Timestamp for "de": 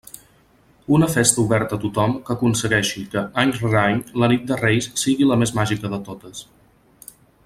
4.53-4.61, 5.95-6.01